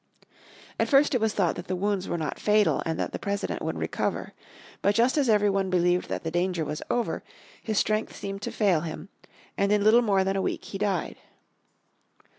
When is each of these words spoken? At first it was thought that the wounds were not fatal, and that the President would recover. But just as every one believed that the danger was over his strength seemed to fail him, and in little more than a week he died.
At 0.79 0.89
first 0.89 1.13
it 1.13 1.21
was 1.21 1.35
thought 1.35 1.55
that 1.57 1.67
the 1.67 1.75
wounds 1.75 2.07
were 2.09 2.17
not 2.17 2.39
fatal, 2.39 2.81
and 2.87 2.97
that 2.99 3.11
the 3.11 3.19
President 3.19 3.61
would 3.61 3.77
recover. 3.77 4.33
But 4.81 4.95
just 4.95 5.15
as 5.15 5.29
every 5.29 5.51
one 5.51 5.69
believed 5.69 6.09
that 6.09 6.23
the 6.23 6.31
danger 6.31 6.65
was 6.65 6.81
over 6.89 7.23
his 7.61 7.77
strength 7.77 8.15
seemed 8.15 8.41
to 8.41 8.51
fail 8.51 8.81
him, 8.81 9.09
and 9.59 9.71
in 9.71 9.83
little 9.83 10.01
more 10.01 10.23
than 10.23 10.35
a 10.35 10.41
week 10.41 10.65
he 10.65 10.79
died. 10.79 11.17